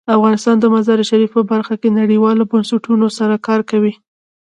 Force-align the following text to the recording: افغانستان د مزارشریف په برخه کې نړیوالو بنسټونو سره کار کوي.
افغانستان 0.17 0.55
د 0.59 0.65
مزارشریف 0.75 1.29
په 1.37 1.41
برخه 1.51 1.73
کې 1.81 1.95
نړیوالو 1.99 2.43
بنسټونو 2.51 3.07
سره 3.17 3.35
کار 3.47 3.61
کوي. 3.71 3.93